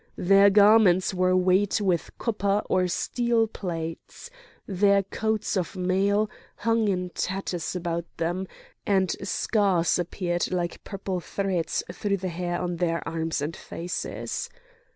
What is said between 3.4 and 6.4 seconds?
plates; their coats of mail